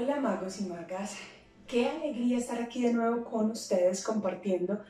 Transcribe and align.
Hola 0.00 0.20
magos 0.20 0.60
y 0.60 0.66
magas, 0.66 1.16
qué 1.66 1.88
alegría 1.88 2.38
estar 2.38 2.62
aquí 2.62 2.80
de 2.80 2.92
nuevo 2.92 3.24
con 3.24 3.50
ustedes 3.50 4.04
compartiendo 4.04 4.80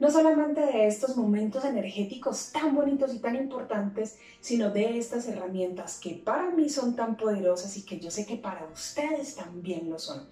no 0.00 0.10
solamente 0.10 0.60
de 0.60 0.88
estos 0.88 1.16
momentos 1.16 1.64
energéticos 1.64 2.50
tan 2.50 2.74
bonitos 2.74 3.14
y 3.14 3.20
tan 3.20 3.36
importantes, 3.36 4.18
sino 4.40 4.70
de 4.70 4.98
estas 4.98 5.28
herramientas 5.28 6.00
que 6.00 6.14
para 6.14 6.50
mí 6.50 6.68
son 6.68 6.96
tan 6.96 7.16
poderosas 7.16 7.76
y 7.76 7.84
que 7.84 8.00
yo 8.00 8.10
sé 8.10 8.26
que 8.26 8.36
para 8.36 8.66
ustedes 8.66 9.36
también 9.36 9.88
lo 9.90 10.00
son. 10.00 10.28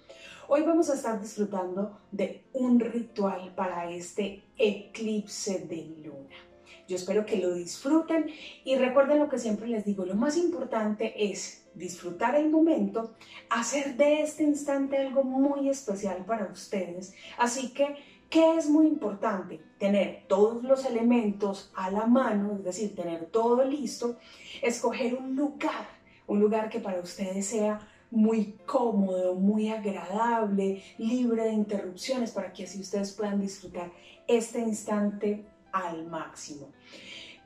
Hoy 0.49 0.63
vamos 0.63 0.89
a 0.89 0.95
estar 0.95 1.21
disfrutando 1.21 1.97
de 2.11 2.43
un 2.51 2.81
ritual 2.81 3.53
para 3.55 3.89
este 3.89 4.43
eclipse 4.57 5.59
de 5.59 6.01
luna. 6.03 6.46
Yo 6.87 6.95
espero 6.95 7.25
que 7.25 7.37
lo 7.37 7.53
disfruten 7.53 8.27
y 8.63 8.75
recuerden 8.75 9.19
lo 9.19 9.27
que 9.27 9.39
siempre 9.39 9.67
les 9.67 9.83
digo, 9.83 10.05
lo 10.05 10.15
más 10.15 10.37
importante 10.37 11.31
es 11.31 11.65
disfrutar 11.73 12.35
el 12.35 12.49
momento, 12.49 13.13
hacer 13.49 13.97
de 13.97 14.21
este 14.21 14.43
instante 14.43 14.97
algo 14.97 15.23
muy 15.23 15.69
especial 15.69 16.23
para 16.25 16.45
ustedes. 16.45 17.13
Así 17.37 17.73
que, 17.73 17.95
¿qué 18.29 18.55
es 18.55 18.69
muy 18.69 18.87
importante? 18.87 19.59
Tener 19.77 20.23
todos 20.27 20.63
los 20.63 20.85
elementos 20.85 21.71
a 21.75 21.91
la 21.91 22.05
mano, 22.05 22.55
es 22.57 22.63
decir, 22.63 22.95
tener 22.95 23.25
todo 23.25 23.63
listo, 23.65 24.17
escoger 24.61 25.15
un 25.15 25.35
lugar, 25.35 25.87
un 26.25 26.39
lugar 26.39 26.69
que 26.69 26.79
para 26.79 27.01
ustedes 27.01 27.45
sea 27.45 27.79
muy 28.09 28.55
cómodo, 28.65 29.35
muy 29.35 29.69
agradable, 29.69 30.81
libre 30.97 31.43
de 31.43 31.51
interrupciones, 31.51 32.31
para 32.31 32.53
que 32.53 32.63
así 32.63 32.79
ustedes 32.79 33.11
puedan 33.11 33.41
disfrutar 33.41 33.91
este 34.27 34.59
instante 34.59 35.45
al 35.85 36.07
máximo. 36.07 36.71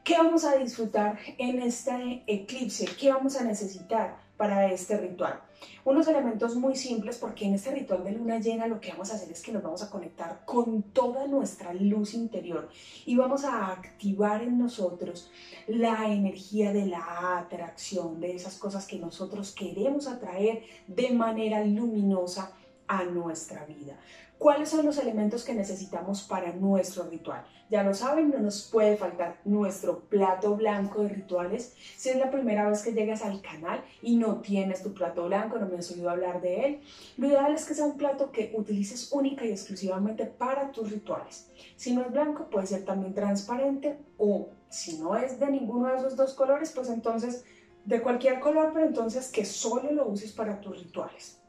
¿Qué 0.03 0.17
vamos 0.17 0.44
a 0.45 0.55
disfrutar 0.55 1.20
en 1.38 1.62
este 1.62 2.23
eclipse? 2.26 2.85
¿Qué 2.99 3.12
vamos 3.12 3.35
a 3.35 3.44
necesitar 3.44 4.17
para 4.35 4.72
este 4.72 4.98
ritual? 4.98 5.39
Unos 5.85 6.08
elementos 6.08 6.55
muy 6.55 6.75
simples 6.75 7.20
porque 7.20 7.45
en 7.45 7.53
este 7.53 7.70
ritual 7.70 8.03
de 8.03 8.14
luna 8.14 8.39
llena 8.39 8.66
lo 8.66 8.80
que 8.80 8.92
vamos 8.92 9.11
a 9.11 9.16
hacer 9.16 9.31
es 9.31 9.44
que 9.44 9.52
nos 9.52 9.61
vamos 9.61 9.83
a 9.83 9.92
conectar 9.92 10.44
con 10.45 10.81
toda 10.81 11.28
nuestra 11.28 11.72
luz 11.73 12.16
interior 12.16 12.70
y 13.05 13.16
vamos 13.16 13.44
a 13.44 13.67
activar 13.67 14.42
en 14.42 14.58
nosotros 14.58 15.31
la 15.67 16.08
energía 16.08 16.73
de 16.73 16.88
la 16.88 17.38
atracción, 17.38 18.20
de 18.20 18.36
esas 18.36 18.58
cosas 18.58 18.88
que 18.88 18.98
nosotros 18.98 19.52
queremos 19.52 20.08
atraer 20.08 20.64
de 20.88 21.11
manera 21.11 21.64
luminosa 21.64 22.53
a 22.88 23.03
nuestra 23.03 23.66
vida. 23.66 24.00
¿Cuáles 24.42 24.70
son 24.70 24.88
los 24.88 24.97
elementos 24.97 25.44
que 25.44 25.53
necesitamos 25.53 26.23
para 26.23 26.52
nuestro 26.52 27.03
ritual? 27.03 27.45
Ya 27.70 27.84
lo 27.84 27.94
saben, 27.94 28.31
no 28.31 28.39
nos 28.39 28.64
puede 28.72 28.98
faltar 28.98 29.39
nuestro 29.45 30.00
plato 30.00 30.56
blanco 30.56 31.03
de 31.03 31.09
rituales. 31.09 31.75
Si 31.95 32.09
es 32.09 32.16
la 32.16 32.31
primera 32.31 32.67
vez 32.67 32.81
que 32.81 32.94
llegas 32.94 33.22
al 33.22 33.44
canal 33.44 33.83
y 34.02 34.16
no 34.16 34.42
tienes 34.42 34.81
tu 34.81 34.95
plato 34.95 35.28
blanco, 35.28 35.59
no 35.59 35.67
me 35.67 35.78
has 35.78 35.92
oído 35.92 36.09
hablar 36.09 36.42
de 36.42 36.66
él, 36.66 36.81
lo 37.17 37.28
ideal 37.28 37.53
es 37.53 37.66
que 37.66 37.75
sea 37.75 37.86
un 37.86 37.98
plato 37.98 38.31
que 38.31 38.52
utilices 38.56 39.11
única 39.11 39.45
y 39.45 39.52
exclusivamente 39.52 40.25
para 40.25 40.72
tus 40.72 40.89
rituales. 40.89 41.52
Si 41.76 41.94
no 41.94 42.02
es 42.02 42.11
blanco, 42.11 42.50
puede 42.50 42.66
ser 42.66 42.83
también 42.83 43.14
transparente 43.14 44.00
o 44.17 44.50
si 44.70 44.98
no 44.98 45.16
es 45.16 45.39
de 45.39 45.52
ninguno 45.52 45.89
de 45.89 45.98
esos 45.98 46.16
dos 46.16 46.33
colores, 46.33 46.72
pues 46.72 46.89
entonces 46.89 47.45
de 47.86 48.02
cualquier 48.02 48.39
color, 48.39 48.72
pero 48.73 48.88
entonces 48.88 49.31
que 49.31 49.45
solo 49.45 49.92
lo 49.92 50.08
uses 50.08 50.31
para 50.31 50.59
tus 50.59 50.81
rituales. 50.81 51.41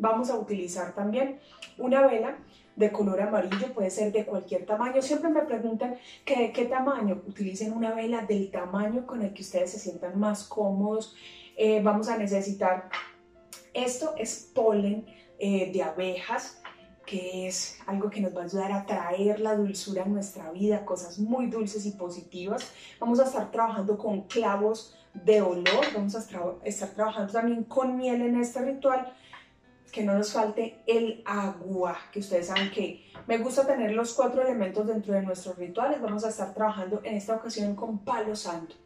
Vamos 0.00 0.30
a 0.30 0.38
utilizar 0.38 0.94
también 0.94 1.40
una 1.76 2.06
vela 2.06 2.38
de 2.74 2.90
color 2.90 3.20
amarillo, 3.20 3.74
puede 3.74 3.90
ser 3.90 4.12
de 4.12 4.24
cualquier 4.24 4.64
tamaño. 4.64 5.02
Siempre 5.02 5.28
me 5.28 5.42
preguntan 5.42 5.96
de 6.24 6.52
qué 6.52 6.64
tamaño. 6.64 7.22
Utilicen 7.28 7.74
una 7.74 7.94
vela 7.94 8.22
del 8.22 8.50
tamaño 8.50 9.06
con 9.06 9.20
el 9.20 9.34
que 9.34 9.42
ustedes 9.42 9.72
se 9.72 9.78
sientan 9.78 10.18
más 10.18 10.44
cómodos. 10.44 11.14
Eh, 11.54 11.82
vamos 11.82 12.08
a 12.08 12.16
necesitar, 12.16 12.88
esto 13.74 14.14
es 14.16 14.50
polen 14.54 15.04
eh, 15.38 15.70
de 15.70 15.82
abejas, 15.82 16.62
que 17.04 17.46
es 17.46 17.78
algo 17.86 18.08
que 18.08 18.22
nos 18.22 18.34
va 18.34 18.40
a 18.40 18.44
ayudar 18.44 18.72
a 18.72 18.86
traer 18.86 19.40
la 19.40 19.54
dulzura 19.54 20.04
en 20.04 20.14
nuestra 20.14 20.50
vida, 20.50 20.86
cosas 20.86 21.18
muy 21.18 21.48
dulces 21.48 21.84
y 21.84 21.90
positivas. 21.90 22.72
Vamos 22.98 23.20
a 23.20 23.24
estar 23.24 23.50
trabajando 23.50 23.98
con 23.98 24.22
clavos 24.22 24.96
de 25.12 25.42
olor, 25.42 25.84
vamos 25.92 26.14
a 26.14 26.20
estar 26.64 26.90
trabajando 26.90 27.30
también 27.30 27.64
con 27.64 27.98
miel 27.98 28.22
en 28.22 28.40
este 28.40 28.62
ritual 28.64 29.12
que 29.90 30.04
no 30.04 30.14
nos 30.14 30.32
falte 30.32 30.82
el 30.86 31.22
agua, 31.26 31.98
que 32.12 32.20
ustedes 32.20 32.46
saben 32.46 32.70
que 32.70 33.10
me 33.26 33.38
gusta 33.38 33.66
tener 33.66 33.92
los 33.92 34.14
cuatro 34.14 34.42
elementos 34.42 34.86
dentro 34.86 35.14
de 35.14 35.22
nuestros 35.22 35.56
rituales. 35.56 36.00
Vamos 36.00 36.24
a 36.24 36.28
estar 36.28 36.54
trabajando 36.54 37.00
en 37.04 37.16
esta 37.16 37.36
ocasión 37.36 37.74
con 37.74 37.98
palo 37.98 38.34
santo. 38.36 38.76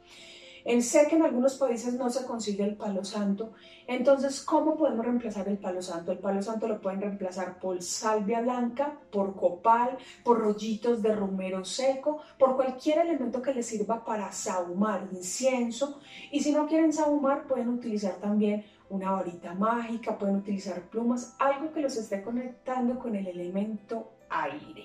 En, 0.64 0.82
sé 0.82 1.06
que 1.08 1.16
en 1.16 1.22
algunos 1.22 1.56
países 1.56 1.94
no 1.94 2.08
se 2.08 2.24
consigue 2.24 2.64
el 2.64 2.74
palo 2.74 3.04
santo, 3.04 3.52
entonces, 3.86 4.40
¿cómo 4.40 4.78
podemos 4.78 5.04
reemplazar 5.04 5.46
el 5.48 5.58
palo 5.58 5.82
santo? 5.82 6.10
El 6.10 6.18
palo 6.18 6.40
santo 6.42 6.66
lo 6.66 6.80
pueden 6.80 7.02
reemplazar 7.02 7.58
por 7.58 7.82
salvia 7.82 8.40
blanca, 8.40 8.98
por 9.10 9.36
copal, 9.36 9.98
por 10.24 10.38
rollitos 10.38 11.02
de 11.02 11.14
romero 11.14 11.66
seco, 11.66 12.22
por 12.38 12.56
cualquier 12.56 13.00
elemento 13.00 13.42
que 13.42 13.52
les 13.52 13.66
sirva 13.66 14.02
para 14.02 14.32
sahumar, 14.32 15.06
incienso. 15.12 16.00
Y 16.32 16.40
si 16.40 16.52
no 16.52 16.66
quieren 16.66 16.94
sahumar, 16.94 17.46
pueden 17.46 17.68
utilizar 17.68 18.14
también 18.14 18.64
una 18.94 19.10
varita 19.10 19.54
mágica, 19.54 20.16
pueden 20.16 20.36
utilizar 20.36 20.80
plumas, 20.82 21.34
algo 21.38 21.72
que 21.72 21.80
los 21.80 21.96
esté 21.96 22.22
conectando 22.22 22.98
con 22.98 23.14
el 23.16 23.26
elemento 23.26 24.12
aire. 24.28 24.84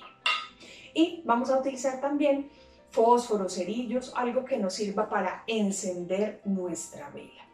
Y 0.94 1.22
vamos 1.26 1.50
a 1.50 1.60
utilizar 1.60 2.02
también 2.02 2.50
fósforos, 2.90 3.56
cerillos, 3.56 4.14
algo 4.16 4.44
que 4.46 4.58
nos 4.58 4.74
sirva 4.74 5.08
para 5.08 5.44
encender 5.48 6.42
nuestra 6.46 7.10
vela. 7.12 7.48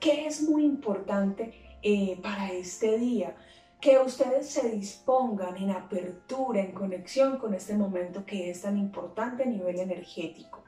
¿Qué 0.00 0.26
es 0.26 0.42
muy 0.42 0.64
importante 0.64 1.78
eh, 1.82 2.18
para 2.22 2.52
este 2.52 2.98
día? 2.98 3.36
Que 3.80 3.98
ustedes 3.98 4.50
se 4.50 4.68
dispongan 4.68 5.56
en 5.56 5.70
apertura, 5.70 6.60
en 6.60 6.72
conexión 6.72 7.38
con 7.38 7.54
este 7.54 7.74
momento 7.74 8.26
que 8.26 8.50
es 8.50 8.62
tan 8.62 8.76
importante 8.76 9.44
a 9.44 9.46
nivel 9.46 9.78
energético. 9.78 10.64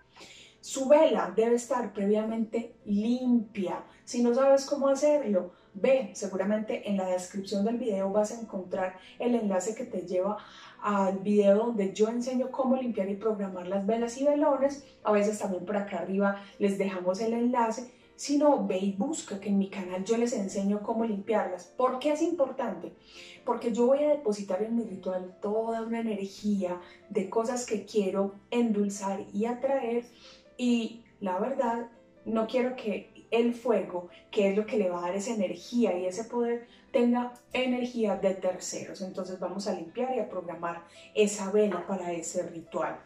Su 0.62 0.86
vela 0.86 1.32
debe 1.34 1.56
estar 1.56 1.92
previamente 1.92 2.76
limpia. 2.84 3.82
Si 4.04 4.22
no 4.22 4.32
sabes 4.32 4.64
cómo 4.64 4.86
hacerlo, 4.86 5.50
ve, 5.74 6.12
seguramente 6.14 6.88
en 6.88 6.98
la 6.98 7.06
descripción 7.06 7.64
del 7.64 7.78
video 7.78 8.12
vas 8.12 8.30
a 8.30 8.40
encontrar 8.40 8.96
el 9.18 9.34
enlace 9.34 9.74
que 9.74 9.84
te 9.84 10.06
lleva 10.06 10.38
al 10.80 11.18
video 11.18 11.56
donde 11.56 11.92
yo 11.92 12.08
enseño 12.08 12.52
cómo 12.52 12.76
limpiar 12.76 13.10
y 13.10 13.16
programar 13.16 13.66
las 13.66 13.84
velas 13.86 14.16
y 14.18 14.24
velones. 14.24 14.84
A 15.02 15.10
veces 15.10 15.40
también 15.40 15.64
por 15.64 15.76
acá 15.76 15.98
arriba 15.98 16.40
les 16.60 16.78
dejamos 16.78 17.20
el 17.20 17.32
enlace. 17.32 17.90
Si 18.14 18.38
no, 18.38 18.64
ve 18.64 18.78
y 18.78 18.92
busca 18.92 19.40
que 19.40 19.48
en 19.48 19.58
mi 19.58 19.68
canal 19.68 20.04
yo 20.04 20.16
les 20.16 20.32
enseño 20.32 20.84
cómo 20.84 21.04
limpiarlas. 21.04 21.64
¿Por 21.76 21.98
qué 21.98 22.12
es 22.12 22.22
importante? 22.22 22.92
Porque 23.44 23.72
yo 23.72 23.86
voy 23.86 24.04
a 24.04 24.10
depositar 24.10 24.62
en 24.62 24.76
mi 24.76 24.84
ritual 24.84 25.36
toda 25.42 25.82
una 25.82 25.98
energía 25.98 26.80
de 27.10 27.28
cosas 27.28 27.66
que 27.66 27.84
quiero 27.84 28.36
endulzar 28.52 29.24
y 29.32 29.46
atraer 29.46 30.04
y 30.62 31.02
la 31.20 31.40
verdad, 31.40 31.88
no 32.24 32.46
quiero 32.46 32.76
que 32.76 33.26
el 33.32 33.52
fuego, 33.52 34.10
que 34.30 34.48
es 34.48 34.56
lo 34.56 34.64
que 34.64 34.76
le 34.76 34.88
va 34.88 34.98
a 34.98 35.08
dar 35.08 35.16
esa 35.16 35.34
energía 35.34 35.98
y 35.98 36.06
ese 36.06 36.22
poder, 36.22 36.68
tenga 36.92 37.34
energía 37.52 38.14
de 38.14 38.34
terceros. 38.34 39.00
Entonces 39.00 39.40
vamos 39.40 39.66
a 39.66 39.74
limpiar 39.74 40.14
y 40.14 40.20
a 40.20 40.28
programar 40.28 40.84
esa 41.16 41.50
vela 41.50 41.84
para 41.88 42.12
ese 42.12 42.44
ritual. 42.44 42.96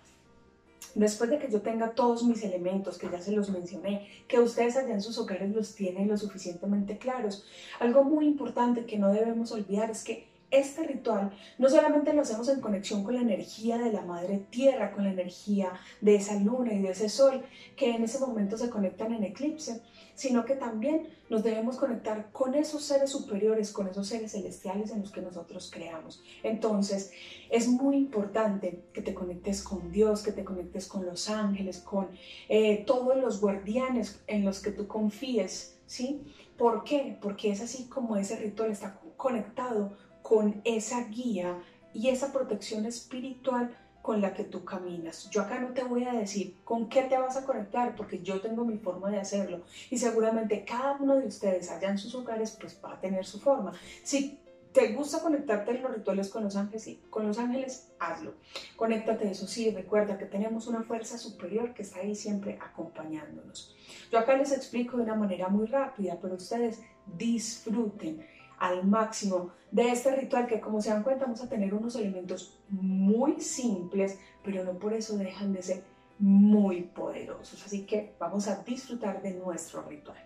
Después 0.95 1.31
de 1.31 1.39
que 1.39 1.51
yo 1.51 1.63
tenga 1.63 1.93
todos 1.93 2.25
mis 2.25 2.45
elementos, 2.45 2.99
que 2.99 3.09
ya 3.09 3.23
se 3.23 3.33
los 3.33 3.49
mencioné, 3.49 4.07
que 4.29 4.39
ustedes 4.39 4.77
allá 4.77 4.93
en 4.93 5.01
sus 5.01 5.17
hogares 5.17 5.55
los 5.55 5.75
tienen 5.75 6.09
lo 6.09 6.19
suficientemente 6.19 6.99
claros, 6.99 7.47
algo 7.81 8.05
muy 8.05 8.27
importante 8.27 8.85
que 8.85 8.99
no 8.99 9.15
debemos 9.15 9.51
olvidar 9.51 9.91
es 9.91 10.05
que 10.05 10.29
este 10.51 10.85
ritual 10.85 11.33
no 11.59 11.69
solamente 11.69 12.13
lo 12.13 12.23
hacemos 12.23 12.49
en 12.49 12.61
conexión 12.61 13.03
con 13.03 13.15
la 13.15 13.21
energía 13.21 13.79
de 13.79 13.93
la 13.93 14.03
madre 14.03 14.47
tierra, 14.51 14.93
con 14.93 15.05
la 15.05 15.11
energía 15.11 15.73
de 16.01 16.15
esa 16.17 16.37
luna 16.37 16.73
y 16.73 16.83
de 16.83 16.91
ese 16.91 17.09
sol 17.09 17.45
que 17.77 17.95
en 17.95 18.05
ese 18.05 18.21
momento 18.21 18.57
se 18.57 18.71
conectan 18.71 19.13
en 19.13 19.25
eclipse, 19.25 19.83
sino 20.15 20.45
que 20.45 20.55
también 20.55 21.09
nos 21.29 21.43
debemos 21.43 21.77
conectar 21.77 22.31
con 22.33 22.55
esos 22.55 22.85
seres 22.85 23.11
superiores, 23.11 23.73
con 23.73 23.89
esos 23.89 24.07
seres 24.07 24.33
celestiales 24.33 24.91
en 24.93 25.01
los 25.01 25.11
que 25.11 25.21
nosotros 25.21 25.71
creamos. 25.73 26.23
Entonces, 26.43 27.13
es 27.51 27.69
muy 27.69 27.97
importante 27.97 28.85
que 28.93 29.03
te 29.03 29.15
conectes 29.15 29.63
con 29.63 29.91
Dios, 29.91 30.23
que 30.23 30.33
te 30.33 30.45
conectes 30.45 30.87
con 30.87 31.05
los 31.05 31.29
ángeles, 31.29 31.79
con 31.79 32.09
eh, 32.49 32.85
todos 32.87 33.17
los 33.17 33.41
guardianes 33.41 34.23
en 34.27 34.45
los 34.45 34.61
que 34.61 34.71
tú 34.71 34.87
confíes, 34.87 35.79
¿sí? 35.87 36.23
¿Por 36.57 36.85
qué? 36.85 37.19
Porque 37.21 37.51
es 37.51 37.61
así 37.61 37.87
como 37.87 38.17
ese 38.17 38.37
ritual 38.37 38.71
está 38.71 38.99
conectado 39.17 39.97
con 40.29 40.61
esa 40.65 41.05
guía 41.05 41.63
y 41.95 42.09
esa 42.09 42.33
protección 42.33 42.85
espiritual 42.85 43.73
con 44.03 44.21
la 44.21 44.35
que 44.35 44.43
tú 44.43 44.65
caminas. 44.65 45.31
Yo 45.31 45.43
acá 45.43 45.61
no 45.61 45.69
te 45.69 45.85
voy 45.85 46.03
a 46.03 46.15
decir 46.15 46.57
con 46.65 46.89
qué 46.89 47.03
te 47.03 47.17
vas 47.17 47.37
a 47.37 47.45
conectar 47.45 47.95
porque 47.95 48.19
yo 48.19 48.41
tengo 48.41 48.65
mi 48.65 48.77
forma 48.77 49.09
de 49.09 49.21
hacerlo 49.21 49.61
y 49.89 49.99
seguramente 49.99 50.65
cada 50.65 50.97
uno 50.99 51.15
de 51.15 51.29
ustedes 51.29 51.71
allá 51.71 51.91
en 51.91 51.99
sus 51.99 52.13
hogares 52.17 52.59
pues 52.61 52.77
va 52.85 52.95
a 52.95 53.01
tener 53.01 53.25
su 53.25 53.39
forma. 53.39 53.73
Si 54.03 54.41
te 54.73 54.95
gusta 54.95 55.21
conectarte 55.21 55.71
en 55.71 55.83
los 55.83 55.95
rituales 55.95 56.29
con 56.29 56.43
los 56.43 56.57
ángeles, 56.57 56.99
con 57.09 57.29
los 57.29 57.39
ángeles 57.39 57.93
hazlo. 58.01 58.35
Conéctate, 58.75 59.31
eso 59.31 59.47
sí, 59.47 59.71
recuerda 59.71 60.19
que 60.19 60.27
tenemos 60.27 60.67
una 60.67 60.83
fuerza 60.83 61.19
superior 61.19 61.73
que 61.73 61.83
está 61.83 62.01
ahí 62.01 62.17
siempre 62.17 62.59
acompañándonos. 62.61 63.77
Yo 64.11 64.19
acá 64.19 64.37
les 64.37 64.51
explico 64.51 64.97
de 64.97 65.05
una 65.05 65.15
manera 65.15 65.49
muy 65.49 65.67
rápida, 65.67 66.19
pero 66.21 66.35
ustedes 66.35 66.81
disfruten 67.17 68.27
al 68.59 68.87
máximo 68.87 69.51
de 69.71 69.91
este 69.91 70.15
ritual 70.15 70.47
que 70.47 70.61
como 70.61 70.81
se 70.81 70.91
dan 70.91 71.03
cuenta 71.03 71.25
vamos 71.25 71.43
a 71.43 71.49
tener 71.49 71.75
unos 71.75 71.97
elementos 71.97 72.59
muy 72.71 73.41
simples, 73.41 74.19
pero 74.43 74.65
no 74.65 74.79
por 74.79 74.93
eso 74.93 75.17
dejan 75.17 75.53
de 75.53 75.63
ser 75.63 75.85
muy 76.19 76.83
poderosos. 76.83 77.65
Así 77.65 77.85
que 77.85 78.15
vamos 78.19 78.49
a 78.49 78.63
disfrutar 78.63 79.23
de 79.23 79.35
nuestro 79.35 79.83
ritual. 79.83 80.19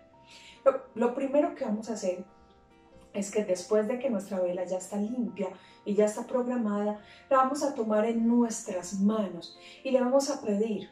Lo, 0.64 0.82
lo 0.94 1.14
primero 1.14 1.54
que 1.54 1.64
vamos 1.64 1.90
a 1.90 1.94
hacer 1.94 2.24
es 3.12 3.30
que 3.30 3.44
después 3.44 3.88
de 3.88 3.98
que 3.98 4.10
nuestra 4.10 4.40
vela 4.40 4.64
ya 4.64 4.78
está 4.78 4.96
limpia 4.96 5.48
y 5.84 5.94
ya 5.94 6.04
está 6.04 6.26
programada, 6.26 7.00
la 7.28 7.36
vamos 7.38 7.62
a 7.62 7.74
tomar 7.74 8.04
en 8.04 8.28
nuestras 8.28 9.00
manos 9.00 9.58
y 9.82 9.90
le 9.90 10.00
vamos 10.00 10.30
a 10.30 10.40
pedir 10.40 10.90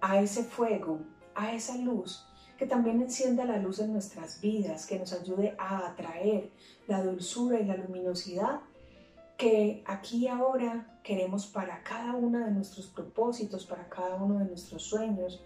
a 0.00 0.20
ese 0.20 0.42
fuego, 0.44 1.00
a 1.34 1.52
esa 1.52 1.76
luz, 1.78 2.26
que 2.62 2.68
también 2.68 3.02
encienda 3.02 3.44
la 3.44 3.56
luz 3.56 3.80
en 3.80 3.92
nuestras 3.92 4.40
vidas, 4.40 4.86
que 4.86 4.96
nos 4.96 5.12
ayude 5.12 5.56
a 5.58 5.78
atraer 5.78 6.48
la 6.86 7.02
dulzura 7.02 7.58
y 7.58 7.64
la 7.64 7.76
luminosidad 7.76 8.60
que 9.36 9.82
aquí 9.84 10.18
y 10.18 10.28
ahora 10.28 11.00
queremos 11.02 11.46
para 11.46 11.82
cada 11.82 12.14
uno 12.14 12.38
de 12.38 12.52
nuestros 12.52 12.86
propósitos, 12.86 13.66
para 13.66 13.88
cada 13.88 14.14
uno 14.14 14.38
de 14.38 14.44
nuestros 14.44 14.84
sueños, 14.84 15.42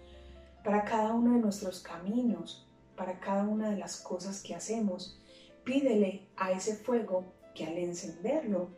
para 0.63 0.85
cada 0.85 1.15
uno 1.15 1.33
de 1.33 1.39
nuestros 1.39 1.81
caminos, 1.81 2.69
para 2.97 3.19
cada 3.19 3.45
una 3.45 3.71
de 3.71 3.79
las 3.79 3.97
cosas 3.97 4.43
que 4.43 4.55
hacemos. 4.55 5.19
Pídele 5.65 6.29
a 6.37 6.53
ese 6.53 6.77
fuego 6.77 7.33
que 7.55 7.65
al 7.65 7.79
encenderlo 7.79 8.69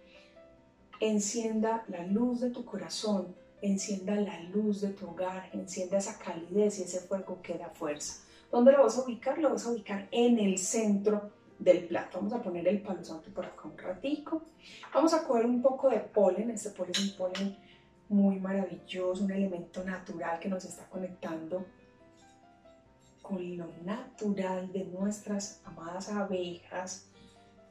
encienda 1.01 1.85
la 1.89 2.07
luz 2.07 2.39
de 2.39 2.51
tu 2.51 2.65
corazón, 2.65 3.35
encienda 3.63 4.15
la 4.15 4.39
luz 4.43 4.81
de 4.81 4.91
tu 4.91 5.09
hogar, 5.09 5.51
encienda 5.53 5.99
esa 5.99 6.21
calidez 6.21 6.79
y 6.79 6.85
ese 6.85 7.01
fuego 7.01 7.43
que 7.43 7.59
da 7.59 7.71
fuerza. 7.71 8.28
¿Dónde 8.51 8.73
lo 8.73 8.83
vas 8.85 8.99
a 8.99 9.03
ubicar? 9.03 9.39
Lo 9.39 9.51
vas 9.51 9.67
a 9.67 9.71
ubicar 9.71 10.09
en 10.11 10.39
el 10.39 10.59
centro 10.59 11.31
del 11.59 11.87
plato. 11.87 12.19
Vamos 12.19 12.33
a 12.33 12.43
poner 12.43 12.67
el 12.69 12.81
palo 12.81 13.05
santo 13.05 13.31
por 13.31 13.45
acá 13.45 13.63
un 13.65 13.77
ratico. 13.77 14.43
Vamos 14.95 15.13
a 15.15 15.27
coger 15.27 15.47
un 15.47 15.61
poco 15.61 15.91
de 15.91 16.01
polen. 16.01 16.51
Este 16.51 16.71
polen 16.71 16.93
es 16.93 17.11
un 17.11 17.17
polen 17.17 17.57
muy 18.09 18.41
maravilloso, 18.41 19.25
un 19.25 19.33
elemento 19.33 19.85
natural 19.85 20.39
que 20.39 20.49
nos 20.49 20.65
está 20.65 20.89
conectando 20.89 21.67
con 23.21 23.59
lo 23.59 23.67
natural 23.85 24.73
de 24.73 24.85
nuestras 24.85 25.61
amadas 25.65 26.09
abejas. 26.09 27.11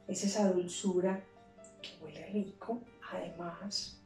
Es 0.07 0.23
esa 0.23 0.51
dulzura 0.51 1.23
que 1.81 2.03
huele 2.03 2.25
rico. 2.27 2.81
Además, 3.11 3.99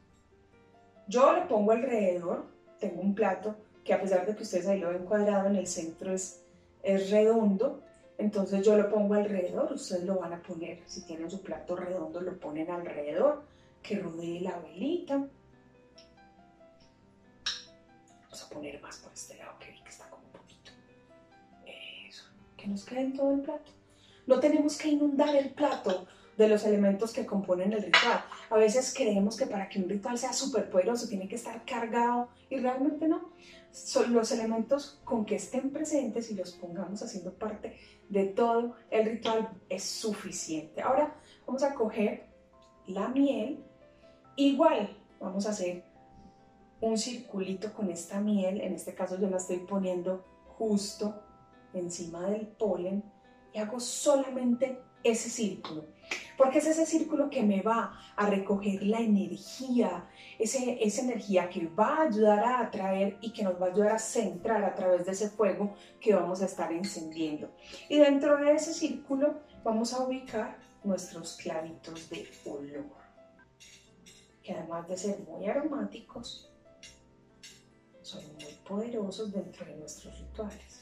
yo 1.06 1.34
le 1.34 1.42
pongo 1.42 1.72
alrededor, 1.72 2.46
tengo 2.78 3.02
un 3.02 3.14
plato 3.14 3.56
que 3.84 3.92
a 3.92 4.00
pesar 4.00 4.24
de 4.24 4.34
que 4.34 4.44
ustedes 4.44 4.66
ahí 4.66 4.80
lo 4.80 4.90
ven 4.90 5.04
cuadrado, 5.04 5.48
en 5.48 5.56
el 5.56 5.66
centro 5.66 6.12
es 6.12 6.41
es 6.82 7.10
redondo, 7.10 7.82
entonces 8.18 8.64
yo 8.64 8.76
lo 8.76 8.88
pongo 8.88 9.14
alrededor, 9.14 9.72
ustedes 9.72 10.04
lo 10.04 10.16
van 10.16 10.32
a 10.32 10.42
poner, 10.42 10.80
si 10.86 11.02
tienen 11.04 11.30
su 11.30 11.42
plato 11.42 11.76
redondo 11.76 12.20
lo 12.20 12.38
ponen 12.38 12.70
alrededor, 12.70 13.42
que 13.82 13.98
rodee 13.98 14.40
la 14.40 14.58
velita. 14.58 15.26
Vamos 18.22 18.42
a 18.42 18.48
poner 18.48 18.80
más 18.80 18.98
por 18.98 19.12
este 19.12 19.36
lado 19.38 19.58
que 19.58 19.70
vi 19.70 19.82
que 19.82 19.88
está 19.88 20.08
como 20.08 20.24
un 20.24 20.32
poquito. 20.32 20.72
Eso, 22.08 22.24
que 22.56 22.68
nos 22.68 22.84
quede 22.84 23.00
en 23.00 23.16
todo 23.16 23.32
el 23.32 23.40
plato. 23.40 23.72
No 24.26 24.40
tenemos 24.40 24.78
que 24.78 24.88
inundar 24.88 25.34
el 25.34 25.50
plato 25.50 26.06
de 26.36 26.48
los 26.48 26.64
elementos 26.64 27.12
que 27.12 27.26
componen 27.26 27.72
el 27.72 27.82
ritual. 27.82 28.24
A 28.50 28.56
veces 28.56 28.94
creemos 28.96 29.36
que 29.36 29.46
para 29.46 29.68
que 29.68 29.80
un 29.80 29.88
ritual 29.88 30.16
sea 30.16 30.32
súper 30.32 30.70
poderoso 30.70 31.08
tiene 31.08 31.28
que 31.28 31.34
estar 31.34 31.64
cargado 31.64 32.28
y 32.48 32.58
realmente 32.58 33.08
no 33.08 33.32
son 33.72 34.12
los 34.12 34.30
elementos 34.32 35.00
con 35.02 35.24
que 35.24 35.36
estén 35.36 35.70
presentes 35.70 36.30
y 36.30 36.34
los 36.34 36.52
pongamos 36.52 37.02
haciendo 37.02 37.32
parte 37.32 37.76
de 38.08 38.26
todo 38.26 38.76
el 38.90 39.06
ritual 39.06 39.50
es 39.68 39.82
suficiente. 39.82 40.82
Ahora 40.82 41.16
vamos 41.46 41.62
a 41.62 41.74
coger 41.74 42.26
la 42.86 43.08
miel, 43.08 43.64
igual 44.36 44.96
vamos 45.18 45.46
a 45.46 45.50
hacer 45.50 45.84
un 46.80 46.98
circulito 46.98 47.72
con 47.72 47.90
esta 47.90 48.20
miel, 48.20 48.60
en 48.60 48.74
este 48.74 48.94
caso 48.94 49.18
yo 49.18 49.30
la 49.30 49.38
estoy 49.38 49.58
poniendo 49.58 50.24
justo 50.58 51.22
encima 51.72 52.28
del 52.28 52.46
polen 52.46 53.02
y 53.54 53.58
hago 53.58 53.80
solamente 53.80 54.78
ese 55.04 55.28
círculo 55.30 55.84
porque 56.36 56.58
es 56.58 56.66
ese 56.66 56.86
círculo 56.86 57.30
que 57.30 57.42
me 57.42 57.62
va 57.62 57.98
a 58.16 58.26
recoger 58.26 58.82
la 58.82 59.00
energía, 59.00 60.08
ese, 60.38 60.84
esa 60.84 61.02
energía 61.02 61.48
que 61.48 61.66
va 61.66 61.98
a 61.98 62.02
ayudar 62.02 62.40
a 62.40 62.60
atraer 62.60 63.18
y 63.20 63.32
que 63.32 63.42
nos 63.42 63.60
va 63.60 63.66
a 63.66 63.70
ayudar 63.70 63.92
a 63.92 63.98
centrar 63.98 64.64
a 64.64 64.74
través 64.74 65.06
de 65.06 65.12
ese 65.12 65.30
fuego 65.30 65.74
que 66.00 66.14
vamos 66.14 66.42
a 66.42 66.46
estar 66.46 66.72
encendiendo. 66.72 67.50
Y 67.88 67.98
dentro 67.98 68.36
de 68.38 68.52
ese 68.52 68.72
círculo 68.72 69.40
vamos 69.62 69.92
a 69.92 70.02
ubicar 70.02 70.58
nuestros 70.84 71.36
clavitos 71.36 72.10
de 72.10 72.28
olor, 72.46 72.86
que 74.42 74.52
además 74.52 74.88
de 74.88 74.96
ser 74.96 75.20
muy 75.20 75.46
aromáticos, 75.46 76.52
son 78.00 78.24
muy 78.34 78.52
poderosos 78.68 79.32
dentro 79.32 79.64
de 79.64 79.76
nuestros 79.76 80.18
rituales. 80.18 80.81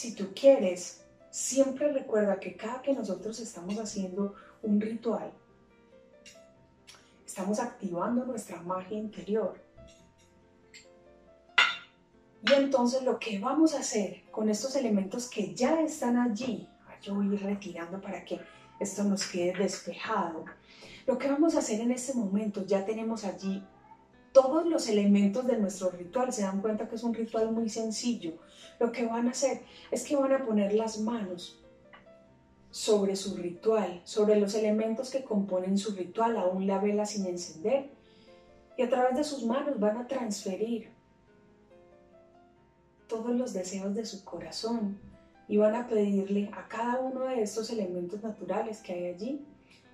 Si 0.00 0.14
tú 0.14 0.32
quieres 0.34 1.04
siempre 1.30 1.92
recuerda 1.92 2.40
que 2.40 2.56
cada 2.56 2.80
que 2.80 2.94
nosotros 2.94 3.38
estamos 3.38 3.78
haciendo 3.78 4.34
un 4.62 4.80
ritual, 4.80 5.30
estamos 7.26 7.60
activando 7.60 8.24
nuestra 8.24 8.62
magia 8.62 8.96
interior. 8.96 9.62
Y 12.40 12.52
entonces 12.54 13.02
lo 13.02 13.18
que 13.18 13.40
vamos 13.40 13.74
a 13.74 13.80
hacer 13.80 14.22
con 14.30 14.48
estos 14.48 14.74
elementos 14.74 15.28
que 15.28 15.54
ya 15.54 15.78
están 15.82 16.16
allí, 16.16 16.66
yo 17.02 17.14
voy 17.14 17.28
a 17.28 17.34
ir 17.34 17.42
retirando 17.42 18.00
para 18.00 18.24
que 18.24 18.40
esto 18.78 19.04
nos 19.04 19.26
quede 19.26 19.52
despejado. 19.52 20.46
Lo 21.06 21.18
que 21.18 21.28
vamos 21.28 21.56
a 21.56 21.58
hacer 21.58 21.78
en 21.78 21.90
este 21.90 22.14
momento, 22.14 22.64
ya 22.64 22.86
tenemos 22.86 23.24
allí 23.24 23.62
todos 24.32 24.66
los 24.66 24.88
elementos 24.88 25.46
de 25.46 25.58
nuestro 25.58 25.90
ritual. 25.90 26.32
Se 26.32 26.42
dan 26.42 26.60
cuenta 26.60 26.88
que 26.88 26.96
es 26.96 27.02
un 27.02 27.14
ritual 27.14 27.52
muy 27.52 27.68
sencillo. 27.68 28.34
Lo 28.78 28.92
que 28.92 29.06
van 29.06 29.28
a 29.28 29.32
hacer 29.32 29.62
es 29.90 30.04
que 30.04 30.16
van 30.16 30.32
a 30.32 30.44
poner 30.44 30.74
las 30.74 31.00
manos 31.00 31.60
sobre 32.70 33.16
su 33.16 33.36
ritual, 33.36 34.00
sobre 34.04 34.38
los 34.38 34.54
elementos 34.54 35.10
que 35.10 35.24
componen 35.24 35.76
su 35.76 35.92
ritual, 35.92 36.36
aún 36.36 36.66
la 36.66 36.78
vela 36.78 37.04
sin 37.04 37.26
encender. 37.26 37.90
Y 38.76 38.82
a 38.82 38.88
través 38.88 39.16
de 39.16 39.24
sus 39.24 39.44
manos 39.44 39.78
van 39.78 39.96
a 39.98 40.06
transferir 40.06 40.90
todos 43.08 43.32
los 43.32 43.52
deseos 43.52 43.94
de 43.94 44.06
su 44.06 44.24
corazón 44.24 44.98
y 45.48 45.56
van 45.56 45.74
a 45.74 45.88
pedirle 45.88 46.48
a 46.54 46.68
cada 46.68 47.00
uno 47.00 47.24
de 47.24 47.42
estos 47.42 47.70
elementos 47.70 48.22
naturales 48.22 48.80
que 48.80 48.92
hay 48.92 49.06
allí 49.06 49.44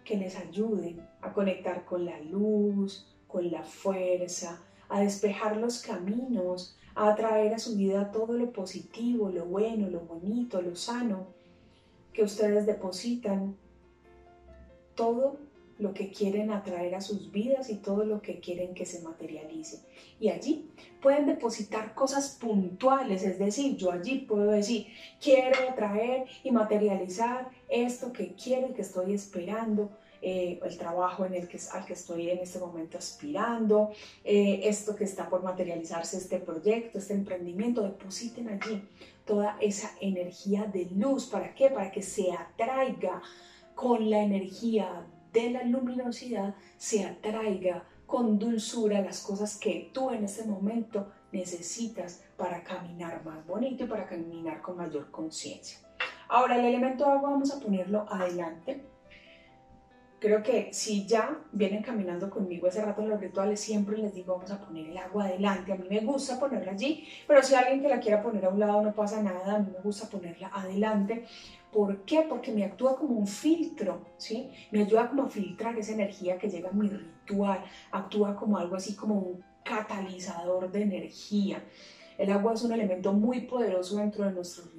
que 0.05 0.16
les 0.16 0.37
ayuden 0.37 1.00
a 1.23 1.33
conectar 1.33 1.85
con 1.85 2.05
la 2.05 2.21
luz, 2.21 3.15
con 3.37 3.50
la 3.50 3.62
fuerza, 3.64 4.62
a 4.88 5.00
despejar 5.00 5.59
los 5.59 5.83
caminos, 5.83 6.75
a 6.95 7.11
atraer 7.11 7.52
a 7.52 7.59
su 7.59 7.76
vida 7.76 8.11
todo 8.11 8.33
lo 8.33 8.50
positivo, 8.50 9.28
lo 9.28 9.45
bueno, 9.45 9.90
lo 9.90 10.00
bonito, 10.00 10.62
lo 10.62 10.75
sano, 10.75 11.26
que 12.14 12.23
ustedes 12.23 12.64
depositan, 12.64 13.55
todo 14.95 15.37
lo 15.78 15.93
que 15.93 16.11
quieren 16.11 16.50
atraer 16.50 16.95
a 16.95 17.02
sus 17.02 17.31
vidas 17.31 17.69
y 17.69 17.75
todo 17.75 18.07
lo 18.07 18.23
que 18.23 18.40
quieren 18.40 18.73
que 18.73 18.87
se 18.87 19.02
materialice. 19.02 19.83
Y 20.19 20.31
allí 20.31 20.71
pueden 21.02 21.26
depositar 21.26 21.93
cosas 21.93 22.38
puntuales, 22.40 23.23
es 23.23 23.38
decir, 23.38 23.76
yo 23.76 23.93
allí 23.93 24.21
puedo 24.21 24.50
decir, 24.50 24.87
quiero 25.21 25.59
atraer 25.69 26.25
y 26.43 26.52
materializar 26.52 27.50
esto 27.69 28.14
que 28.14 28.33
quiero 28.33 28.71
y 28.71 28.73
que 28.73 28.81
estoy 28.81 29.12
esperando 29.12 29.90
eh, 30.28 30.59
el 30.61 30.76
trabajo 30.76 31.25
en 31.25 31.35
el 31.35 31.47
que, 31.47 31.56
al 31.73 31.87
que 31.87 31.92
estoy 31.92 32.30
en 32.30 32.38
este 32.38 32.59
momento 32.59 32.99
aspirando, 32.99 33.92
eh, 34.25 34.62
esto 34.64 34.97
que 34.97 35.04
está 35.04 35.30
por 35.30 35.45
materializarse, 35.45 36.16
este 36.16 36.40
proyecto, 36.40 36.99
este 36.99 37.14
emprendimiento, 37.14 37.83
depositen 37.83 38.49
allí 38.49 38.83
toda 39.25 39.56
esa 39.61 39.88
energía 40.00 40.64
de 40.64 40.87
luz. 40.87 41.26
¿Para 41.26 41.54
qué? 41.54 41.71
Para 41.71 41.92
que 41.92 42.02
se 42.02 42.33
atraiga 42.33 43.23
con 43.76 44.11
la 44.11 44.18
energía 44.18 45.06
de 45.33 45.50
la 45.50 45.62
luminosidad, 45.62 46.56
se 46.76 47.04
atraiga 47.04 47.85
con 48.04 48.37
dulzura 48.40 49.02
las 49.02 49.21
cosas 49.21 49.56
que 49.56 49.92
tú 49.95 50.11
en 50.11 50.25
este 50.25 50.42
momento 50.42 51.06
necesitas 51.30 52.25
para 52.37 52.64
caminar 52.64 53.25
más 53.25 53.47
bonito 53.47 53.85
y 53.85 53.87
para 53.87 54.09
caminar 54.09 54.61
con 54.61 54.76
mayor 54.76 55.09
conciencia. 55.12 55.78
Ahora 56.28 56.59
el 56.59 56.64
elemento 56.64 57.04
agua 57.04 57.30
vamos 57.30 57.54
a 57.54 57.61
ponerlo 57.61 58.06
adelante 58.11 58.96
creo 60.18 60.42
que 60.42 60.73
si 60.73 61.06
ya 61.06 61.38
vienen 61.52 61.82
caminando 61.82 62.30
conmigo 62.30 62.66
hace 62.66 62.85
rato 62.85 63.02
en 63.02 63.08
los 63.08 63.20
rituales, 63.20 63.61
siempre 63.61 63.99
les 63.99 64.14
digo, 64.14 64.35
vamos 64.35 64.50
a 64.50 64.61
poner 64.61 64.88
el 64.88 64.96
agua 64.96 65.26
adelante. 65.26 65.73
A 65.73 65.76
mí 65.76 65.87
me 65.88 66.00
gusta 66.00 66.38
ponerla 66.38 66.73
allí, 66.73 67.06
pero 67.26 67.42
si 67.42 67.54
alguien 67.54 67.82
que 67.82 67.88
la 67.88 68.00
quiera 68.00 68.23
poner 68.23 68.44
a 68.44 68.49
un 68.49 68.61
lado 68.61 68.82
no 68.82 68.94
pasa 68.94 69.23
nada, 69.23 69.56
a 69.56 69.58
mí 69.58 69.70
me 69.73 69.80
gusta 69.82 70.08
ponerla 70.08 70.49
adelante. 70.49 71.25
¿Por 71.73 72.04
qué? 72.04 72.23
Porque 72.28 72.52
me 72.52 72.64
actúa 72.64 72.96
como 72.96 73.18
un 73.18 73.26
filtro, 73.26 74.00
¿sí? 74.16 74.50
Me 74.70 74.80
ayuda 74.80 75.08
como 75.08 75.25
a 75.25 75.28
filtrar 75.28 75.76
esa 75.78 75.92
energía 75.92 76.38
que 76.38 76.49
llega 76.49 76.70
a 76.70 76.73
mi 76.73 76.88
ritual, 76.88 77.62
actúa 77.90 78.35
como 78.37 78.56
algo 78.56 78.76
así 78.76 78.94
como 78.94 79.14
un 79.16 79.44
catalizador 79.62 80.70
de 80.70 80.82
energía. 80.82 81.62
El 82.16 82.32
agua 82.32 82.54
es 82.54 82.62
un 82.62 82.73
elemento 82.73 83.12
muy 83.12 83.42
poderoso 83.42 83.96
dentro 83.99 84.25
de 84.25 84.32
nuestros 84.32 84.75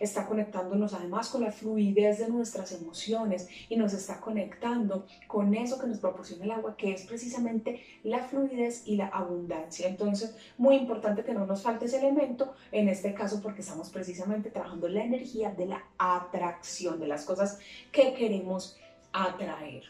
está 0.00 0.26
conectándonos 0.26 0.94
además 0.94 1.28
con 1.28 1.42
la 1.42 1.52
fluidez 1.52 2.18
de 2.18 2.28
nuestras 2.28 2.72
emociones 2.72 3.48
y 3.68 3.76
nos 3.76 3.92
está 3.92 4.20
conectando 4.20 5.06
con 5.26 5.54
eso 5.54 5.78
que 5.78 5.86
nos 5.86 5.98
proporciona 5.98 6.44
el 6.44 6.50
agua, 6.50 6.76
que 6.76 6.92
es 6.92 7.02
precisamente 7.02 7.82
la 8.02 8.20
fluidez 8.20 8.82
y 8.86 8.96
la 8.96 9.08
abundancia. 9.08 9.88
Entonces, 9.88 10.36
muy 10.56 10.76
importante 10.76 11.24
que 11.24 11.34
no 11.34 11.46
nos 11.46 11.62
falte 11.62 11.86
ese 11.86 11.98
elemento, 11.98 12.54
en 12.72 12.88
este 12.88 13.14
caso 13.14 13.40
porque 13.42 13.62
estamos 13.62 13.90
precisamente 13.90 14.50
trabajando 14.50 14.88
la 14.88 15.04
energía 15.04 15.50
de 15.50 15.66
la 15.66 15.84
atracción, 15.98 16.98
de 17.00 17.06
las 17.06 17.24
cosas 17.24 17.58
que 17.92 18.14
queremos 18.14 18.76
atraer. 19.12 19.84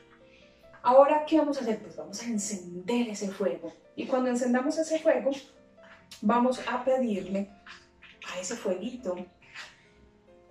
Ahora, 0.82 1.24
¿qué 1.26 1.38
vamos 1.38 1.58
a 1.58 1.62
hacer? 1.62 1.80
Pues 1.80 1.96
vamos 1.96 2.22
a 2.22 2.26
encender 2.26 3.08
ese 3.08 3.28
fuego. 3.28 3.72
Y 3.96 4.06
cuando 4.06 4.30
encendamos 4.30 4.78
ese 4.78 4.98
fuego, 5.00 5.30
vamos 6.22 6.60
a 6.68 6.84
pedirle 6.84 7.50
a 8.32 8.40
ese 8.40 8.56
fueguito 8.56 9.16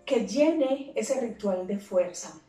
que 0.07 0.25
llene 0.25 0.93
ese 0.95 1.19
ritual 1.19 1.67
de 1.67 1.77
fuerza, 1.77 2.41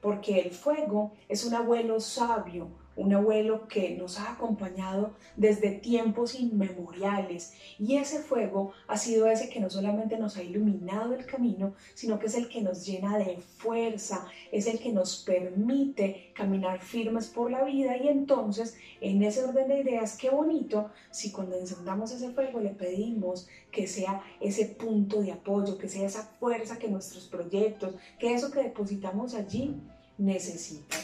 porque 0.00 0.40
el 0.40 0.50
fuego 0.50 1.12
es 1.28 1.44
un 1.44 1.54
abuelo 1.54 2.00
sabio, 2.00 2.72
un 2.98 3.14
abuelo 3.14 3.68
que 3.68 3.90
nos 3.90 4.18
ha 4.18 4.32
acompañado 4.32 5.12
desde 5.36 5.70
tiempos 5.70 6.34
inmemoriales. 6.34 7.52
Y 7.78 7.96
ese 7.96 8.18
fuego 8.18 8.72
ha 8.88 8.98
sido 8.98 9.28
ese 9.28 9.48
que 9.48 9.60
no 9.60 9.70
solamente 9.70 10.18
nos 10.18 10.36
ha 10.36 10.42
iluminado 10.42 11.14
el 11.14 11.24
camino, 11.24 11.74
sino 11.94 12.18
que 12.18 12.26
es 12.26 12.34
el 12.34 12.48
que 12.48 12.60
nos 12.60 12.84
llena 12.84 13.16
de 13.16 13.38
fuerza, 13.38 14.26
es 14.50 14.66
el 14.66 14.80
que 14.80 14.92
nos 14.92 15.22
permite 15.22 16.32
caminar 16.34 16.80
firmes 16.80 17.28
por 17.28 17.52
la 17.52 17.62
vida. 17.62 17.96
Y 17.96 18.08
entonces 18.08 18.76
en 19.00 19.22
ese 19.22 19.44
orden 19.44 19.68
de 19.68 19.80
ideas, 19.80 20.16
qué 20.18 20.30
bonito 20.30 20.90
si 21.12 21.30
cuando 21.30 21.56
encendamos 21.56 22.10
ese 22.10 22.30
fuego 22.30 22.58
le 22.58 22.70
pedimos 22.70 23.48
que 23.70 23.86
sea 23.86 24.22
ese 24.40 24.66
punto 24.66 25.22
de 25.22 25.30
apoyo, 25.30 25.78
que 25.78 25.88
sea 25.88 26.06
esa 26.06 26.24
fuerza 26.40 26.78
que 26.80 26.88
nuestros 26.88 27.28
proyectos, 27.28 27.94
que 28.18 28.34
eso 28.34 28.50
que 28.50 28.60
depositamos 28.60 29.34
allí 29.34 29.76
necesita 30.18 30.96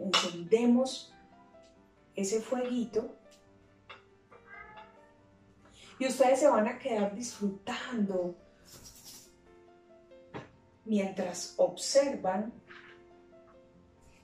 encendemos 0.00 1.12
ese 2.14 2.40
fueguito 2.40 3.14
y 5.98 6.06
ustedes 6.06 6.40
se 6.40 6.48
van 6.48 6.66
a 6.66 6.78
quedar 6.78 7.14
disfrutando 7.14 8.34
mientras 10.84 11.54
observan 11.58 12.52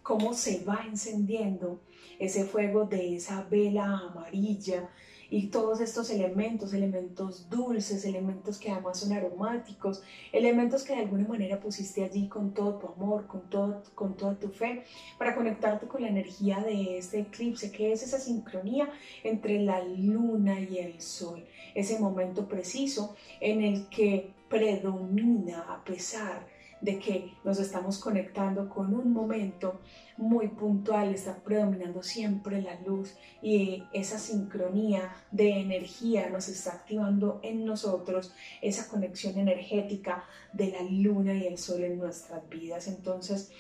cómo 0.03 0.33
se 0.35 0.65
va 0.65 0.85
encendiendo 0.87 1.83
ese 2.19 2.45
fuego 2.45 2.85
de 2.87 3.17
esa 3.17 3.43
vela 3.43 3.99
amarilla 3.99 4.89
y 5.31 5.49
todos 5.49 5.81
estos 5.81 6.11
elementos, 6.11 6.73
elementos 6.73 7.49
dulces, 7.51 8.05
elementos 8.05 8.59
que 8.59 8.71
además 8.71 9.01
son 9.01 9.13
aromáticos, 9.13 10.03
elementos 10.33 10.83
que 10.83 10.95
de 10.95 11.03
alguna 11.03 11.27
manera 11.27 11.61
pusiste 11.61 12.05
allí 12.05 12.29
con 12.29 12.55
todo 12.55 12.79
tu 12.79 12.87
amor, 12.89 13.27
con, 13.27 13.49
todo, 13.51 13.83
con 13.95 14.17
toda 14.17 14.39
tu 14.39 14.49
fe, 14.49 14.85
para 15.19 15.35
conectarte 15.35 15.87
con 15.87 16.03
la 16.03 16.09
energía 16.09 16.61
de 16.61 16.99
este 16.99 17.21
eclipse, 17.21 17.73
que 17.73 17.93
es 17.93 18.03
esa 18.03 18.19
sincronía 18.19 18.89
entre 19.25 19.61
la 19.61 19.83
luna 19.85 20.61
y 20.61 20.79
el 20.79 21.01
sol, 21.01 21.45
ese 21.75 21.99
momento 21.99 22.49
preciso 22.49 23.17
en 23.41 23.63
el 23.63 23.89
que 23.89 24.33
predomina 24.49 25.63
a 25.73 25.83
pesar 25.85 26.47
de 26.81 26.99
que 26.99 27.35
nos 27.45 27.59
estamos 27.59 27.99
conectando 27.99 28.69
con 28.69 28.95
un 28.95 29.13
momento 29.13 29.81
muy 30.17 30.49
puntual, 30.49 31.15
está 31.15 31.37
predominando 31.37 32.03
siempre 32.03 32.61
la 32.63 32.79
luz 32.81 33.15
y 33.43 33.83
esa 33.93 34.19
sincronía 34.19 35.15
de 35.31 35.61
energía 35.61 36.29
nos 36.29 36.49
está 36.49 36.73
activando 36.73 37.41
en 37.43 37.65
nosotros 37.65 38.33
esa 38.61 38.89
conexión 38.89 39.39
energética 39.39 40.25
de 40.53 40.73
la 40.73 40.83
luna 40.83 41.35
y 41.35 41.47
el 41.47 41.59
sol 41.59 41.83
en 41.83 41.99
nuestras 41.99 42.49
vidas. 42.49 42.89
Entonces, 42.89 43.51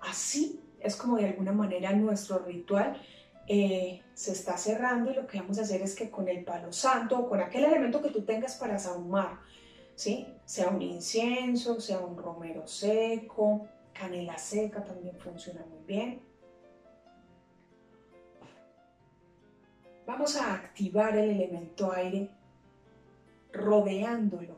así 0.00 0.60
es 0.80 0.96
como 0.96 1.16
de 1.16 1.26
alguna 1.26 1.52
manera 1.52 1.92
nuestro 1.92 2.38
ritual 2.38 3.00
eh, 3.48 4.02
se 4.14 4.32
está 4.32 4.56
cerrando 4.56 5.10
y 5.10 5.14
lo 5.14 5.26
que 5.26 5.38
vamos 5.38 5.58
a 5.58 5.62
hacer 5.62 5.80
es 5.80 5.94
que 5.94 6.10
con 6.10 6.28
el 6.28 6.44
palo 6.44 6.72
santo 6.72 7.18
o 7.18 7.28
con 7.28 7.40
aquel 7.40 7.64
elemento 7.64 8.02
que 8.02 8.10
tú 8.10 8.22
tengas 8.22 8.56
para 8.56 8.78
sahumar, 8.78 9.38
¿sí? 9.94 10.26
Sea 10.46 10.68
un 10.68 10.80
incienso, 10.80 11.80
sea 11.80 11.98
un 11.98 12.16
romero 12.16 12.66
seco, 12.66 13.66
canela 13.92 14.38
seca 14.38 14.82
también 14.84 15.18
funciona 15.18 15.66
muy 15.66 15.84
bien. 15.84 16.22
Vamos 20.06 20.36
a 20.36 20.54
activar 20.54 21.16
el 21.18 21.30
elemento 21.30 21.92
aire 21.92 22.30
rodeándolo. 23.52 24.54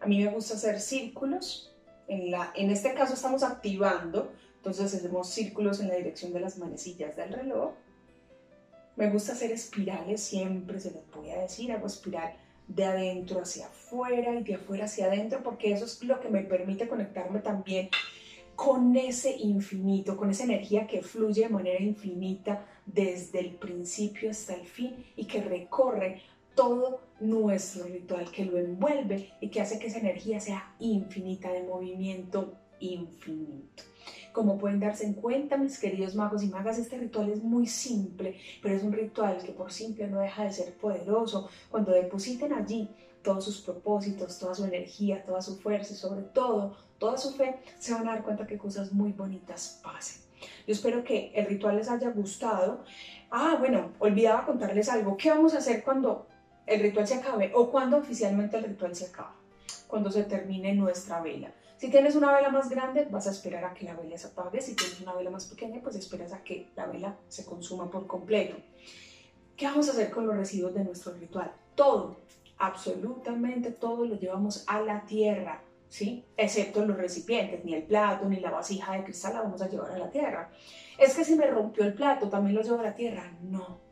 A 0.00 0.06
mí 0.06 0.22
me 0.22 0.32
gusta 0.32 0.54
hacer 0.54 0.80
círculos. 0.80 1.72
En, 2.08 2.32
la, 2.32 2.52
en 2.56 2.70
este 2.70 2.92
caso 2.94 3.14
estamos 3.14 3.44
activando, 3.44 4.32
entonces 4.56 4.92
hacemos 4.94 5.28
círculos 5.28 5.78
en 5.78 5.88
la 5.88 5.94
dirección 5.94 6.32
de 6.32 6.40
las 6.40 6.58
manecillas 6.58 7.14
del 7.14 7.32
reloj. 7.32 7.74
Me 8.96 9.10
gusta 9.10 9.32
hacer 9.32 9.52
espirales, 9.52 10.20
siempre 10.22 10.80
se 10.80 10.90
les 10.90 11.08
voy 11.12 11.30
a 11.30 11.42
decir, 11.42 11.70
hago 11.70 11.86
espiral 11.86 12.34
de 12.68 12.84
adentro 12.84 13.40
hacia 13.40 13.66
afuera 13.66 14.34
y 14.34 14.44
de 14.44 14.54
afuera 14.54 14.84
hacia 14.84 15.06
adentro, 15.06 15.42
porque 15.42 15.72
eso 15.72 15.86
es 15.86 16.02
lo 16.04 16.20
que 16.20 16.28
me 16.28 16.42
permite 16.42 16.86
conectarme 16.86 17.40
también 17.40 17.88
con 18.54 18.96
ese 18.96 19.36
infinito, 19.36 20.16
con 20.16 20.30
esa 20.30 20.44
energía 20.44 20.86
que 20.86 21.02
fluye 21.02 21.42
de 21.42 21.48
manera 21.48 21.82
infinita 21.82 22.66
desde 22.86 23.40
el 23.40 23.54
principio 23.54 24.30
hasta 24.30 24.54
el 24.54 24.66
fin 24.66 25.04
y 25.16 25.26
que 25.26 25.40
recorre 25.40 26.22
todo 26.54 27.02
nuestro 27.20 27.84
ritual, 27.84 28.30
que 28.32 28.44
lo 28.44 28.58
envuelve 28.58 29.30
y 29.40 29.48
que 29.48 29.60
hace 29.60 29.78
que 29.78 29.86
esa 29.86 30.00
energía 30.00 30.40
sea 30.40 30.74
infinita, 30.80 31.52
de 31.52 31.62
movimiento 31.62 32.54
infinito. 32.80 33.84
Como 34.32 34.58
pueden 34.58 34.80
darse 34.80 35.04
en 35.04 35.14
cuenta, 35.14 35.56
mis 35.56 35.78
queridos 35.78 36.14
magos 36.14 36.42
y 36.42 36.48
magas, 36.48 36.78
este 36.78 36.98
ritual 36.98 37.30
es 37.30 37.42
muy 37.42 37.66
simple, 37.66 38.38
pero 38.62 38.76
es 38.76 38.82
un 38.82 38.92
ritual 38.92 39.42
que 39.42 39.52
por 39.52 39.72
simple 39.72 40.06
no 40.06 40.20
deja 40.20 40.44
de 40.44 40.52
ser 40.52 40.74
poderoso. 40.74 41.48
Cuando 41.70 41.92
depositen 41.92 42.52
allí 42.52 42.88
todos 43.22 43.44
sus 43.44 43.60
propósitos, 43.60 44.38
toda 44.38 44.54
su 44.54 44.64
energía, 44.64 45.24
toda 45.24 45.42
su 45.42 45.58
fuerza 45.58 45.92
y 45.92 45.96
sobre 45.96 46.22
todo 46.22 46.76
toda 46.98 47.16
su 47.16 47.32
fe, 47.32 47.60
se 47.78 47.94
van 47.94 48.08
a 48.08 48.12
dar 48.12 48.24
cuenta 48.24 48.46
que 48.46 48.58
cosas 48.58 48.92
muy 48.92 49.12
bonitas 49.12 49.80
pasen. 49.82 50.22
Yo 50.66 50.72
espero 50.72 51.04
que 51.04 51.32
el 51.34 51.46
ritual 51.46 51.76
les 51.76 51.88
haya 51.88 52.10
gustado. 52.10 52.84
Ah, 53.30 53.56
bueno, 53.58 53.92
olvidaba 53.98 54.46
contarles 54.46 54.88
algo. 54.88 55.16
¿Qué 55.16 55.30
vamos 55.30 55.54
a 55.54 55.58
hacer 55.58 55.82
cuando 55.82 56.26
el 56.66 56.80
ritual 56.80 57.06
se 57.06 57.14
acabe 57.14 57.52
o 57.54 57.70
cuando 57.70 57.96
oficialmente 57.96 58.56
el 58.56 58.64
ritual 58.64 58.94
se 58.94 59.06
acaba? 59.06 59.37
Cuando 59.88 60.10
se 60.12 60.22
termine 60.22 60.74
nuestra 60.74 61.20
vela. 61.20 61.50
Si 61.78 61.90
tienes 61.90 62.14
una 62.14 62.32
vela 62.32 62.50
más 62.50 62.68
grande, 62.68 63.06
vas 63.10 63.26
a 63.26 63.30
esperar 63.30 63.64
a 63.64 63.74
que 63.74 63.84
la 63.84 63.94
vela 63.94 64.16
se 64.16 64.28
apague. 64.28 64.60
Si 64.60 64.76
tienes 64.76 65.00
una 65.00 65.14
vela 65.14 65.30
más 65.30 65.46
pequeña, 65.46 65.80
pues 65.82 65.96
esperas 65.96 66.32
a 66.32 66.44
que 66.44 66.68
la 66.76 66.86
vela 66.86 67.16
se 67.28 67.44
consuma 67.44 67.90
por 67.90 68.06
completo. 68.06 68.56
¿Qué 69.56 69.66
vamos 69.66 69.88
a 69.88 69.92
hacer 69.92 70.10
con 70.10 70.26
los 70.26 70.36
residuos 70.36 70.74
de 70.74 70.84
nuestro 70.84 71.14
ritual? 71.14 71.52
Todo, 71.74 72.18
absolutamente 72.58 73.70
todo 73.70 74.04
lo 74.04 74.16
llevamos 74.16 74.64
a 74.66 74.80
la 74.80 75.06
tierra, 75.06 75.62
¿sí? 75.88 76.24
Excepto 76.36 76.84
los 76.84 76.96
recipientes, 76.96 77.64
ni 77.64 77.74
el 77.74 77.84
plato, 77.84 78.28
ni 78.28 78.40
la 78.40 78.50
vasija 78.50 78.92
de 78.92 79.04
cristal 79.04 79.34
la 79.34 79.42
vamos 79.42 79.62
a 79.62 79.68
llevar 79.68 79.92
a 79.92 79.98
la 79.98 80.10
tierra. 80.10 80.50
Es 80.98 81.14
que 81.14 81.24
si 81.24 81.36
me 81.36 81.46
rompió 81.46 81.84
el 81.84 81.94
plato, 81.94 82.28
también 82.28 82.56
lo 82.56 82.62
llevo 82.62 82.80
a 82.80 82.84
la 82.84 82.94
tierra. 82.94 83.32
No. 83.42 83.87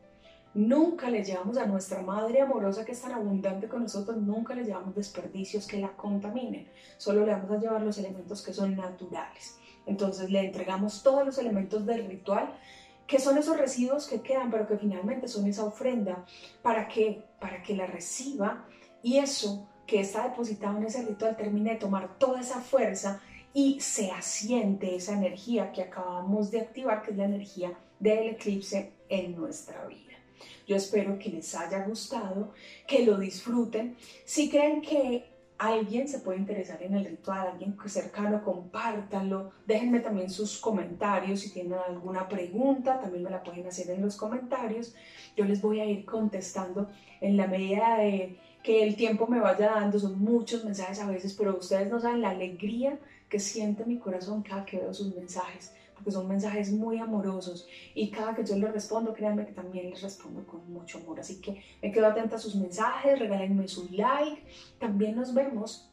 Nunca 0.57 1.11
le 1.11 1.23
llevamos 1.23 1.55
a 1.57 1.67
nuestra 1.67 2.01
madre 2.01 2.41
amorosa 2.41 2.83
que 2.83 2.93
es 2.93 2.99
tan 2.99 3.11
abundante 3.11 3.67
con 3.67 3.83
nosotros, 3.83 4.17
nunca 4.17 4.55
le 4.55 4.63
llevamos 4.63 4.95
desperdicios 4.95 5.67
que 5.67 5.77
la 5.77 5.89
contaminen. 5.89 6.67
Solo 6.97 7.23
le 7.27 7.33
vamos 7.33 7.51
a 7.51 7.59
llevar 7.59 7.83
los 7.83 7.99
elementos 7.99 8.41
que 8.41 8.51
son 8.51 8.75
naturales. 8.75 9.59
Entonces 9.85 10.31
le 10.31 10.39
entregamos 10.39 11.03
todos 11.03 11.23
los 11.23 11.37
elementos 11.37 11.85
del 11.85 12.07
ritual 12.07 12.57
que 13.05 13.19
son 13.19 13.37
esos 13.37 13.55
residuos 13.55 14.07
que 14.07 14.21
quedan, 14.21 14.49
pero 14.49 14.65
que 14.65 14.79
finalmente 14.79 15.27
son 15.27 15.45
esa 15.45 15.63
ofrenda 15.63 16.25
para 16.63 16.87
que, 16.87 17.23
para 17.39 17.61
que 17.61 17.75
la 17.75 17.85
reciba 17.85 18.65
y 19.03 19.19
eso 19.19 19.69
que 19.85 19.99
está 19.99 20.23
depositado 20.23 20.79
en 20.79 20.85
ese 20.85 21.03
ritual 21.03 21.37
termine 21.37 21.73
de 21.73 21.77
tomar 21.77 22.17
toda 22.17 22.41
esa 22.41 22.61
fuerza 22.61 23.21
y 23.53 23.79
se 23.79 24.09
asiente 24.09 24.95
esa 24.95 25.13
energía 25.13 25.71
que 25.71 25.83
acabamos 25.83 26.49
de 26.49 26.61
activar, 26.61 27.03
que 27.03 27.11
es 27.11 27.17
la 27.17 27.25
energía 27.25 27.77
del 27.99 28.29
eclipse 28.29 28.93
en 29.07 29.35
nuestra 29.35 29.85
vida. 29.85 30.06
Yo 30.67 30.75
espero 30.75 31.17
que 31.17 31.29
les 31.29 31.55
haya 31.55 31.85
gustado, 31.85 32.53
que 32.85 33.05
lo 33.05 33.17
disfruten. 33.17 33.95
Si 34.25 34.49
creen 34.49 34.81
que 34.81 35.23
alguien 35.57 36.09
se 36.09 36.19
puede 36.19 36.39
interesar 36.39 36.83
en 36.83 36.93
el 36.93 37.05
ritual, 37.05 37.47
alguien 37.47 37.77
cercano, 37.85 38.43
compártanlo. 38.43 39.51
Déjenme 39.65 40.01
también 40.01 40.29
sus 40.29 40.59
comentarios. 40.59 41.39
Si 41.39 41.51
tienen 41.51 41.79
alguna 41.87 42.27
pregunta, 42.27 42.99
también 42.99 43.23
me 43.23 43.29
la 43.29 43.43
pueden 43.43 43.65
hacer 43.65 43.89
en 43.91 44.01
los 44.01 44.17
comentarios. 44.17 44.93
Yo 45.37 45.45
les 45.45 45.61
voy 45.61 45.79
a 45.79 45.85
ir 45.85 46.03
contestando 46.03 46.89
en 47.21 47.37
la 47.37 47.47
medida 47.47 47.97
de 47.97 48.37
que 48.61 48.83
el 48.83 48.97
tiempo 48.97 49.25
me 49.25 49.39
vaya 49.39 49.71
dando. 49.71 49.97
Son 49.97 50.19
muchos 50.19 50.65
mensajes 50.65 50.99
a 50.99 51.07
veces, 51.07 51.33
pero 51.33 51.57
ustedes 51.57 51.89
no 51.89 52.01
saben 52.01 52.21
la 52.21 52.31
alegría 52.31 52.99
que 53.29 53.39
siente 53.39 53.85
mi 53.85 53.99
corazón 53.99 54.43
cada 54.43 54.65
que 54.65 54.79
veo 54.79 54.93
sus 54.93 55.15
mensajes 55.15 55.71
porque 55.97 56.11
son 56.11 56.27
mensajes 56.27 56.71
muy 56.71 56.99
amorosos 56.99 57.67
y 57.95 58.11
cada 58.11 58.35
que 58.35 58.45
yo 58.45 58.55
les 58.55 58.71
respondo, 58.71 59.13
créanme 59.13 59.47
que 59.47 59.53
también 59.53 59.89
les 59.89 60.01
respondo 60.01 60.45
con 60.45 60.71
mucho 60.71 60.99
amor. 60.99 61.19
Así 61.19 61.41
que 61.41 61.63
me 61.81 61.91
quedo 61.91 62.05
atenta 62.05 62.35
a 62.35 62.39
sus 62.39 62.55
mensajes, 62.55 63.17
regálenme 63.17 63.67
su 63.67 63.89
like. 63.91 64.43
También 64.79 65.15
nos 65.15 65.33
vemos 65.33 65.91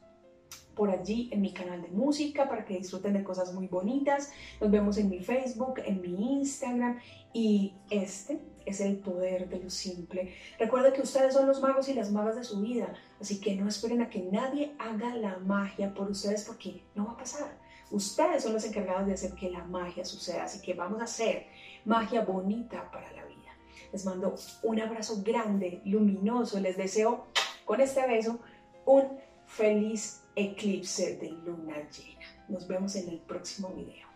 por 0.74 0.90
allí 0.90 1.30
en 1.32 1.40
mi 1.40 1.52
canal 1.52 1.80
de 1.80 1.88
música 1.88 2.48
para 2.48 2.64
que 2.64 2.76
disfruten 2.76 3.14
de 3.14 3.24
cosas 3.24 3.54
muy 3.54 3.66
bonitas. 3.66 4.30
Nos 4.60 4.70
vemos 4.70 4.98
en 4.98 5.08
mi 5.08 5.20
Facebook, 5.20 5.80
en 5.84 6.02
mi 6.02 6.40
Instagram 6.40 6.98
y 7.32 7.74
este 7.88 8.40
es 8.66 8.80
el 8.80 8.96
poder 8.96 9.48
de 9.48 9.60
lo 9.60 9.70
simple. 9.70 10.34
Recuerden 10.58 10.92
que 10.92 11.02
ustedes 11.02 11.32
son 11.32 11.46
los 11.46 11.62
magos 11.62 11.88
y 11.88 11.94
las 11.94 12.10
magas 12.10 12.36
de 12.36 12.44
su 12.44 12.60
vida, 12.60 12.92
así 13.20 13.40
que 13.40 13.56
no 13.56 13.68
esperen 13.68 14.02
a 14.02 14.10
que 14.10 14.20
nadie 14.20 14.72
haga 14.78 15.14
la 15.16 15.38
magia 15.38 15.94
por 15.94 16.10
ustedes 16.10 16.44
porque 16.44 16.82
no 16.94 17.06
va 17.06 17.12
a 17.12 17.16
pasar. 17.16 17.63
Ustedes 17.94 18.42
son 18.42 18.54
los 18.54 18.64
encargados 18.64 19.06
de 19.06 19.14
hacer 19.14 19.34
que 19.34 19.48
la 19.50 19.62
magia 19.62 20.04
suceda, 20.04 20.42
así 20.42 20.60
que 20.60 20.74
vamos 20.74 21.00
a 21.00 21.04
hacer 21.04 21.46
magia 21.84 22.22
bonita 22.22 22.90
para 22.90 23.12
la 23.12 23.24
vida. 23.24 23.56
Les 23.92 24.04
mando 24.04 24.34
un 24.64 24.80
abrazo 24.80 25.22
grande, 25.22 25.80
luminoso, 25.84 26.58
les 26.58 26.76
deseo 26.76 27.26
con 27.64 27.80
este 27.80 28.04
beso 28.08 28.40
un 28.84 29.20
feliz 29.46 30.24
eclipse 30.34 31.18
de 31.18 31.30
luna 31.30 31.76
llena. 31.88 32.26
Nos 32.48 32.66
vemos 32.66 32.96
en 32.96 33.10
el 33.10 33.20
próximo 33.20 33.68
video. 33.68 34.08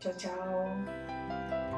Chao, 0.00 0.12
chao. 0.16 1.71